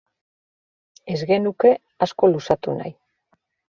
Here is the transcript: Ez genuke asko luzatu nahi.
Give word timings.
Ez 1.15 1.19
genuke 1.31 1.73
asko 2.07 2.31
luzatu 2.33 2.77
nahi. 2.81 2.95